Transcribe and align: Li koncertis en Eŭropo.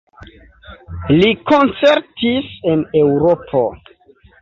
Li 1.19 1.29
koncertis 1.53 2.51
en 2.75 2.85
Eŭropo. 3.07 3.67